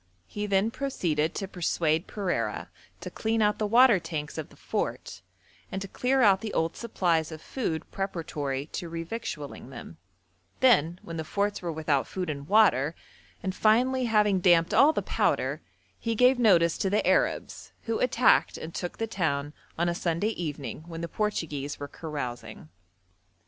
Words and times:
He 0.25 0.47
then 0.47 0.71
proceeded 0.71 1.35
to 1.35 1.47
persuade 1.47 2.07
Pereira 2.07 2.71
to 3.01 3.11
clean 3.11 3.39
out 3.39 3.59
the 3.59 3.67
water 3.67 3.99
tanks 3.99 4.35
of 4.39 4.49
the 4.49 4.55
fort, 4.55 5.21
and 5.71 5.79
to 5.79 5.87
clear 5.87 6.23
out 6.23 6.41
the 6.41 6.55
old 6.55 6.75
supplies 6.75 7.31
of 7.31 7.39
food 7.39 7.83
preparatory 7.91 8.65
to 8.71 8.89
revictualling 8.89 9.69
them; 9.69 9.97
then, 10.59 10.99
when 11.03 11.17
the 11.17 11.23
forts 11.23 11.61
were 11.61 11.71
without 11.71 12.07
food 12.07 12.31
and 12.31 12.47
water, 12.47 12.95
and 13.43 13.53
finally 13.53 14.05
having 14.05 14.39
damped 14.39 14.73
all 14.73 14.91
the 14.91 15.03
powder, 15.03 15.61
he 15.99 16.15
gave 16.15 16.39
notice 16.39 16.79
to 16.79 16.89
the 16.89 17.05
Arabs, 17.07 17.71
who 17.83 17.99
attacked 17.99 18.57
and 18.57 18.73
took 18.73 18.97
the 18.97 19.05
town 19.05 19.53
on 19.77 19.87
a 19.87 19.93
Sunday 19.93 20.29
evening, 20.29 20.83
when 20.87 21.01
the 21.01 21.07
Portuguese 21.07 21.79
were 21.79 21.87
carousing. 21.87 22.69